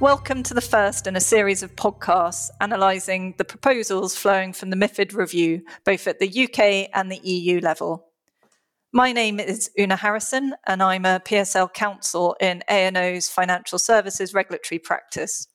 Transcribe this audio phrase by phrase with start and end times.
[0.00, 4.76] Welcome to the first in a series of podcasts analysing the proposals flowing from the
[4.76, 8.06] MIFID review, both at the UK and the EU level.
[8.92, 14.78] My name is Oonagh Harrison, and I'm a PSL counsel in A&O's Financial Services Regulatory
[14.78, 15.48] Practice.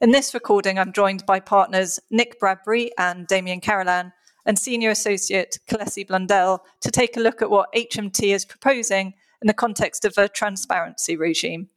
[0.00, 4.12] In this recording, I'm joined by partners Nick Bradbury and Damian Carolan,
[4.46, 9.48] and Senior Associate Kelesi Blundell to take a look at what HMT is proposing in
[9.48, 11.70] the context of a transparency regime.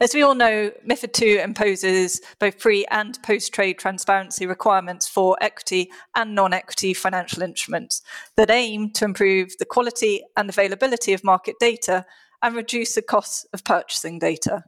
[0.00, 5.36] As we all know, MIFID II imposes both pre and post trade transparency requirements for
[5.40, 8.02] equity and non equity financial instruments
[8.36, 12.04] that aim to improve the quality and availability of market data
[12.42, 14.64] and reduce the costs of purchasing data.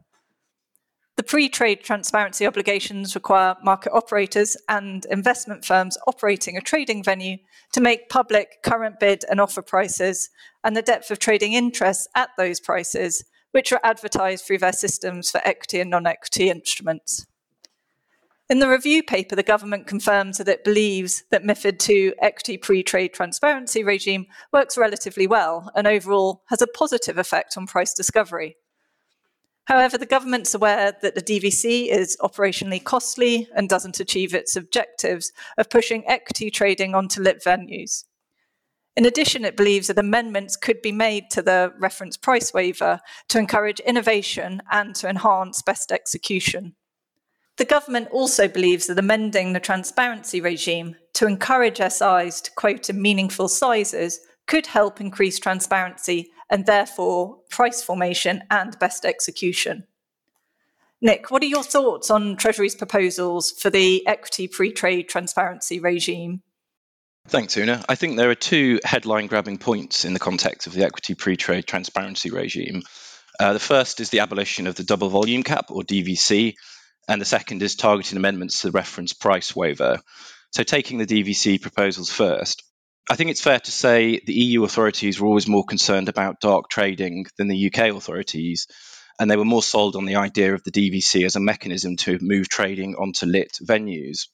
[1.16, 7.38] The pre trade transparency obligations require market operators and investment firms operating a trading venue
[7.72, 10.28] to make public current bid and offer prices
[10.64, 13.24] and the depth of trading interest at those prices
[13.54, 17.24] which are advertised through their systems for equity and non equity instruments.
[18.50, 22.82] In the review paper, the government confirms that it believes that MIFID II equity pre
[22.82, 28.56] trade transparency regime works relatively well and overall has a positive effect on price discovery.
[29.66, 35.30] However, the government's aware that the DVC is operationally costly and doesn't achieve its objectives
[35.56, 38.02] of pushing equity trading onto lit venues.
[38.96, 43.38] In addition, it believes that amendments could be made to the reference price waiver to
[43.38, 46.76] encourage innovation and to enhance best execution.
[47.56, 53.00] The government also believes that amending the transparency regime to encourage SIs to quote in
[53.00, 59.86] meaningful sizes could help increase transparency and therefore price formation and best execution.
[61.00, 66.42] Nick, what are your thoughts on Treasury's proposals for the equity pre trade transparency regime?
[67.28, 67.84] Thanks, Oonagh.
[67.88, 71.36] I think there are two headline grabbing points in the context of the equity pre
[71.36, 72.82] trade transparency regime.
[73.40, 76.54] Uh, the first is the abolition of the double volume cap, or DVC,
[77.08, 80.00] and the second is targeted amendments to the reference price waiver.
[80.52, 82.62] So, taking the DVC proposals first,
[83.10, 86.68] I think it's fair to say the EU authorities were always more concerned about dark
[86.68, 88.66] trading than the UK authorities,
[89.18, 92.18] and they were more sold on the idea of the DVC as a mechanism to
[92.20, 94.26] move trading onto lit venues.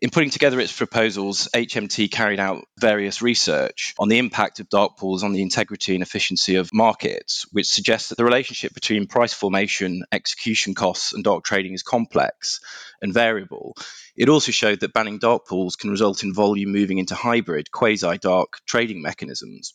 [0.00, 4.96] In putting together its proposals, HMT carried out various research on the impact of dark
[4.96, 9.34] pools on the integrity and efficiency of markets, which suggests that the relationship between price
[9.34, 12.60] formation, execution costs, and dark trading is complex
[13.02, 13.74] and variable.
[14.16, 18.18] It also showed that banning dark pools can result in volume moving into hybrid, quasi
[18.18, 19.74] dark trading mechanisms.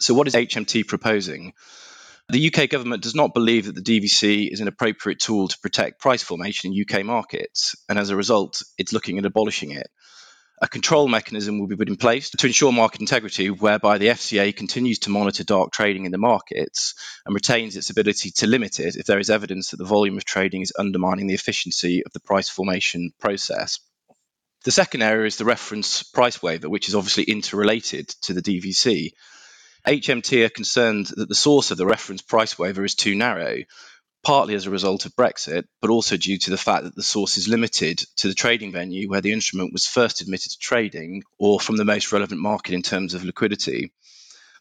[0.00, 1.52] So, what is HMT proposing?
[2.28, 6.00] The UK government does not believe that the DVC is an appropriate tool to protect
[6.00, 9.90] price formation in UK markets, and as a result, it's looking at abolishing it.
[10.62, 14.54] A control mechanism will be put in place to ensure market integrity, whereby the FCA
[14.54, 16.94] continues to monitor dark trading in the markets
[17.26, 20.24] and retains its ability to limit it if there is evidence that the volume of
[20.24, 23.80] trading is undermining the efficiency of the price formation process.
[24.64, 29.10] The second area is the reference price waiver, which is obviously interrelated to the DVC.
[29.86, 33.58] HMT are concerned that the source of the reference price waiver is too narrow,
[34.22, 37.36] partly as a result of Brexit, but also due to the fact that the source
[37.36, 41.58] is limited to the trading venue where the instrument was first admitted to trading or
[41.58, 43.92] from the most relevant market in terms of liquidity.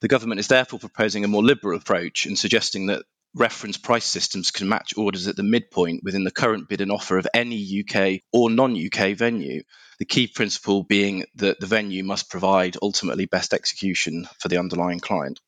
[0.02, 4.52] The government is therefore proposing a more liberal approach and suggesting that reference price systems
[4.52, 8.22] can match orders at the midpoint within the current bid and offer of any UK
[8.34, 9.64] or non UK venue,
[10.00, 15.00] the key principle being that the venue must provide ultimately best execution for the underlying
[15.00, 15.40] client.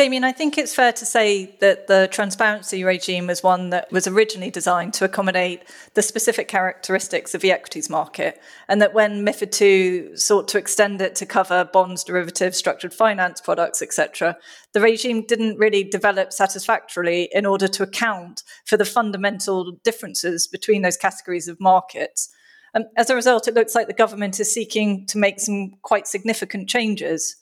[0.00, 4.06] Damian, I think it's fair to say that the transparency regime was one that was
[4.06, 9.60] originally designed to accommodate the specific characteristics of the equities market, and that when MIFID
[9.60, 14.38] II sought to extend it to cover bonds, derivatives, structured finance products, etc.,
[14.72, 20.80] the regime didn't really develop satisfactorily in order to account for the fundamental differences between
[20.80, 22.30] those categories of markets.
[22.72, 26.06] And as a result, it looks like the government is seeking to make some quite
[26.06, 27.36] significant changes.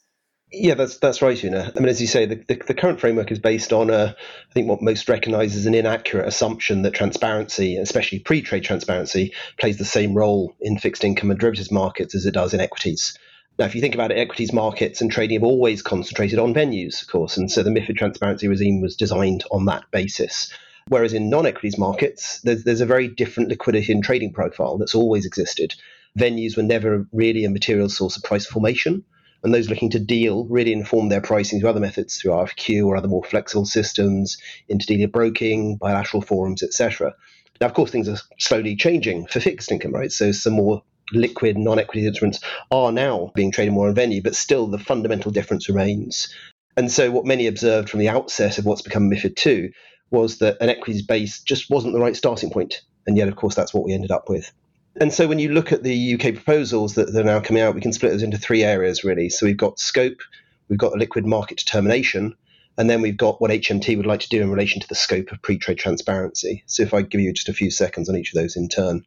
[0.50, 1.76] Yeah, that's that's right, Oonagh.
[1.76, 4.16] I mean, as you say, the, the, the current framework is based on, a,
[4.50, 9.76] I think, what most recognise as an inaccurate assumption that transparency, especially pre-trade transparency, plays
[9.76, 13.18] the same role in fixed income and derivatives markets as it does in equities.
[13.58, 17.02] Now, if you think about it, equities markets and trading have always concentrated on venues,
[17.02, 20.50] of course, and so the MIFID transparency regime was designed on that basis.
[20.86, 25.26] Whereas in non-equities markets, there's, there's a very different liquidity and trading profile that's always
[25.26, 25.74] existed.
[26.18, 29.04] Venues were never really a material source of price formation
[29.42, 32.96] and those looking to deal really inform their pricing through other methods, through RFQ or
[32.96, 34.38] other more flexible systems,
[34.70, 37.14] interdealer broking, bilateral forums, etc.
[37.60, 40.12] Now, of course, things are slowly changing for fixed income, right?
[40.12, 40.82] So some more
[41.12, 42.40] liquid non-equity instruments
[42.70, 46.34] are now being traded more on venue, but still the fundamental difference remains.
[46.76, 49.72] And so what many observed from the outset of what's become MIFID II
[50.10, 52.82] was that an equities base just wasn't the right starting point.
[53.06, 54.52] And yet, of course, that's what we ended up with.
[55.00, 57.74] And so when you look at the UK proposals that, that are now coming out,
[57.74, 59.28] we can split those into three areas, really.
[59.28, 60.20] So we've got scope,
[60.68, 62.34] we've got a liquid market determination,
[62.76, 65.30] and then we've got what HMT would like to do in relation to the scope
[65.30, 66.64] of pre trade transparency.
[66.66, 69.04] So if I give you just a few seconds on each of those in turn.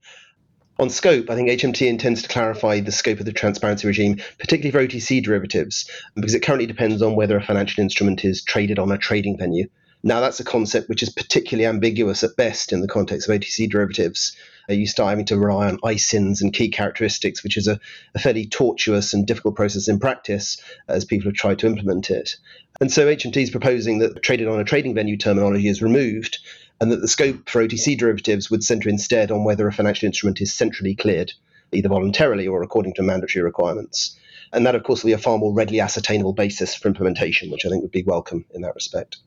[0.79, 4.71] On scope, I think HMT intends to clarify the scope of the transparency regime, particularly
[4.71, 8.91] for OTC derivatives, because it currently depends on whether a financial instrument is traded on
[8.91, 9.67] a trading venue.
[10.03, 13.69] Now, that's a concept which is particularly ambiguous at best in the context of OTC
[13.69, 14.35] derivatives.
[14.67, 17.79] Uh, you start having to rely on ISINs and key characteristics, which is a,
[18.15, 22.35] a fairly tortuous and difficult process in practice as people have tried to implement it.
[22.79, 26.39] And so HMT is proposing that traded on a trading venue terminology is removed
[26.79, 30.41] and that the scope for OTC derivatives would centre instead on whether a financial instrument
[30.41, 31.31] is centrally cleared,
[31.71, 34.17] either voluntarily or according to mandatory requirements.
[34.51, 37.67] And that, of course, will be a far more readily ascertainable basis for implementation, which
[37.67, 39.17] I think would be welcome in that respect.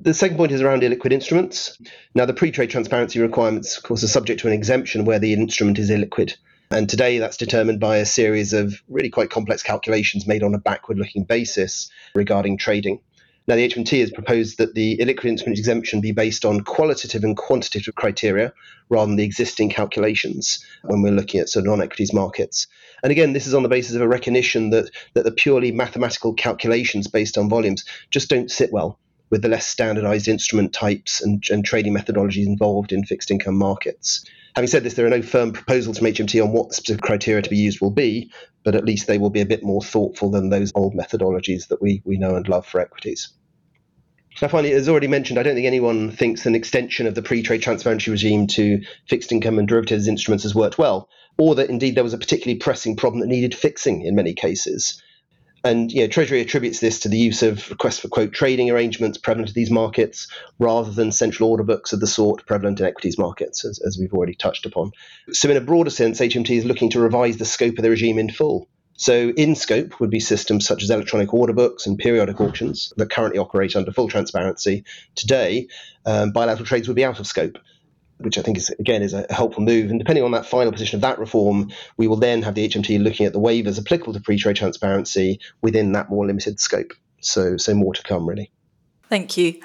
[0.00, 1.76] The second point is around illiquid instruments.
[2.14, 5.32] Now, the pre trade transparency requirements, of course, are subject to an exemption where the
[5.32, 6.36] instrument is illiquid.
[6.70, 10.58] And today that's determined by a series of really quite complex calculations made on a
[10.58, 13.00] backward looking basis regarding trading.
[13.48, 17.36] Now, the HMT has proposed that the illiquid instrument exemption be based on qualitative and
[17.36, 18.52] quantitative criteria
[18.90, 22.68] rather than the existing calculations when we're looking at sort of non equities markets.
[23.02, 26.34] And again, this is on the basis of a recognition that, that the purely mathematical
[26.34, 31.42] calculations based on volumes just don't sit well with the less standardized instrument types and,
[31.50, 34.24] and trading methodologies involved in fixed income markets.
[34.54, 37.50] Having said this, there are no firm proposals from HMT on what specific criteria to
[37.50, 38.32] be used will be,
[38.64, 41.80] but at least they will be a bit more thoughtful than those old methodologies that
[41.80, 43.28] we, we know and love for equities.
[44.40, 47.42] Now, finally, as already mentioned, I don't think anyone thinks an extension of the pre
[47.42, 51.08] trade transparency regime to fixed income and derivatives instruments has worked well,
[51.38, 55.02] or that indeed there was a particularly pressing problem that needed fixing in many cases.
[55.64, 59.18] And you know, Treasury attributes this to the use of request for quote trading arrangements
[59.18, 60.28] prevalent in these markets
[60.58, 64.12] rather than central order books of the sort prevalent in equities markets, as, as we've
[64.12, 64.92] already touched upon.
[65.32, 68.18] So, in a broader sense, HMT is looking to revise the scope of the regime
[68.18, 68.68] in full.
[68.94, 73.10] So, in scope would be systems such as electronic order books and periodic auctions that
[73.10, 74.84] currently operate under full transparency.
[75.14, 75.68] Today,
[76.06, 77.58] um, bilateral trades would be out of scope
[78.18, 79.90] which I think is again is a helpful move.
[79.90, 83.02] And depending on that final position of that reform, we will then have the HMT
[83.02, 86.92] looking at the waivers applicable to pre-trade transparency within that more limited scope.
[87.20, 88.50] So, so more to come, really.
[89.08, 89.60] Thank you.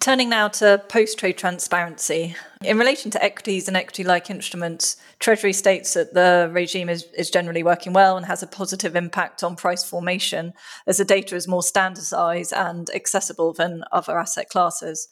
[0.00, 2.34] Turning now to post trade transparency.
[2.62, 7.30] In relation to equities and equity like instruments, Treasury states that the regime is, is
[7.30, 10.52] generally working well and has a positive impact on price formation
[10.86, 15.08] as the data is more standardized and accessible than other asset classes.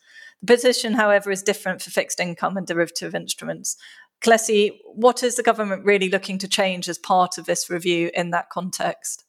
[0.47, 3.77] Position, however, is different for fixed income and derivative instruments.
[4.23, 8.31] Kelesi, what is the government really looking to change as part of this review in
[8.31, 9.25] that context?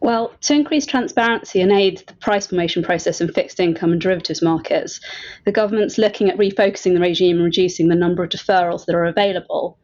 [0.00, 4.40] Well, to increase transparency and aid the price formation process in fixed income and derivatives
[4.40, 4.98] markets,
[5.44, 9.04] the government's looking at refocusing the regime and reducing the number of deferrals that are
[9.04, 9.78] available.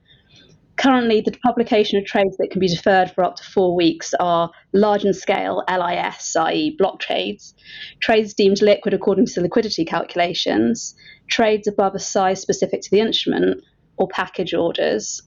[0.77, 4.51] Currently, the publication of trades that can be deferred for up to four weeks are
[4.75, 7.55] large in scale LIS, i.e., block trades,
[8.01, 10.95] trades deemed liquid according to the liquidity calculations,
[11.29, 13.65] trades above a size specific to the instrument,
[13.97, 15.23] or package orders.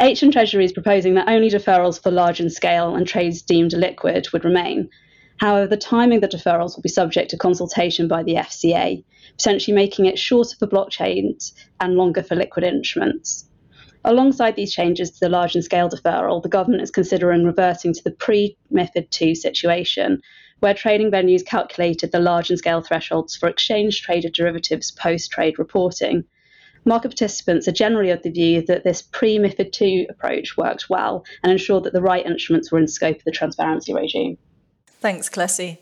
[0.00, 4.28] HM Treasury is proposing that only deferrals for large in scale and trades deemed liquid
[4.32, 4.88] would remain.
[5.36, 9.04] However, the timing of the deferrals will be subject to consultation by the FCA,
[9.36, 13.44] potentially making it shorter for blockchains and longer for liquid instruments.
[14.04, 18.02] Alongside these changes to the large in scale deferral, the government is considering reverting to
[18.02, 20.22] the pre MIFID II situation,
[20.60, 25.58] where trading venues calculated the large in scale thresholds for exchange traded derivatives post trade
[25.58, 26.24] reporting
[26.84, 31.24] Market participants are generally of the view that this pre MIFID II approach worked well
[31.42, 34.38] and ensured that the right instruments were in scope of the transparency regime.
[34.86, 35.78] Thanks, Kelesi.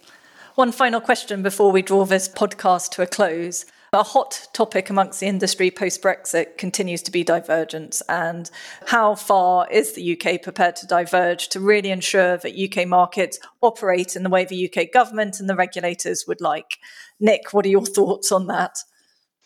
[0.57, 3.65] One final question before we draw this podcast to a close.
[3.93, 8.03] A hot topic amongst the industry post Brexit continues to be divergence.
[8.07, 8.51] And
[8.87, 14.15] how far is the UK prepared to diverge to really ensure that UK markets operate
[14.15, 16.77] in the way the UK government and the regulators would like?
[17.19, 18.77] Nick, what are your thoughts on that?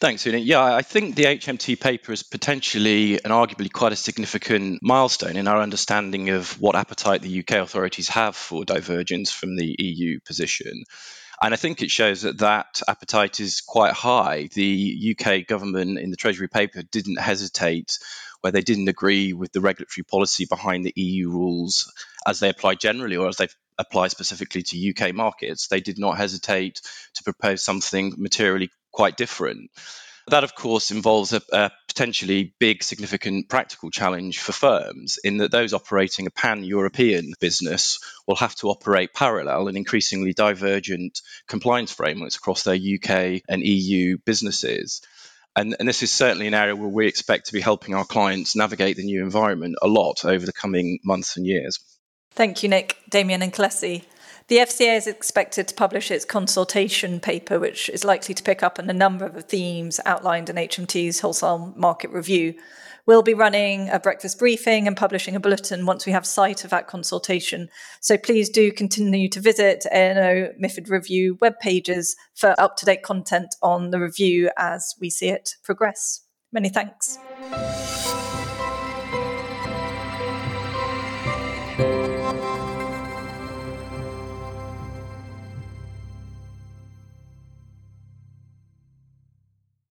[0.00, 0.44] Thanks, Oonagh.
[0.44, 5.46] Yeah, I think the HMT paper is potentially and arguably quite a significant milestone in
[5.46, 10.82] our understanding of what appetite the UK authorities have for divergence from the EU position.
[11.42, 14.48] And I think it shows that that appetite is quite high.
[14.54, 17.98] The UK government in the Treasury paper didn't hesitate
[18.42, 21.92] where they didn't agree with the regulatory policy behind the EU rules
[22.24, 25.66] as they apply generally or as they apply specifically to UK markets.
[25.66, 26.80] They did not hesitate
[27.14, 29.72] to propose something materially quite different.
[30.28, 35.50] That, of course, involves a, a potentially big, significant practical challenge for firms in that
[35.50, 41.92] those operating a pan European business will have to operate parallel and increasingly divergent compliance
[41.92, 45.02] frameworks across their UK and EU businesses.
[45.54, 48.56] And, and, this is certainly an area where we expect to be helping our clients
[48.56, 51.78] navigate the new environment a lot over the coming months and years.
[52.30, 54.04] Thank you, Nick, Damian, and Kelesi.
[54.52, 58.78] The FCA is expected to publish its consultation paper, which is likely to pick up
[58.78, 62.52] on a number of themes outlined in HMT's wholesale market review.
[63.06, 66.70] We'll be running a breakfast briefing and publishing a bulletin once we have sight of
[66.70, 67.70] that consultation.
[68.02, 73.02] So please do continue to visit A&O MIFID Review web pages for up to date
[73.02, 76.26] content on the review as we see it progress.
[76.52, 77.16] Many thanks.